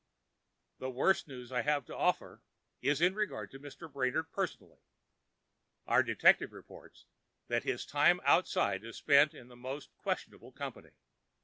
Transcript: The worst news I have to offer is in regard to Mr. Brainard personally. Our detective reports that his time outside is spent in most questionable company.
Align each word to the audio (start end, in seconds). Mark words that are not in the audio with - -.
The 0.79 0.89
worst 0.89 1.27
news 1.27 1.51
I 1.51 1.61
have 1.61 1.85
to 1.85 1.95
offer 1.95 2.41
is 2.81 3.01
in 3.01 3.13
regard 3.13 3.51
to 3.51 3.59
Mr. 3.59 3.87
Brainard 3.87 4.31
personally. 4.31 4.79
Our 5.85 6.01
detective 6.01 6.53
reports 6.53 7.05
that 7.49 7.65
his 7.65 7.85
time 7.85 8.19
outside 8.23 8.83
is 8.83 8.97
spent 8.97 9.35
in 9.35 9.47
most 9.59 9.95
questionable 9.99 10.53
company. 10.53 10.93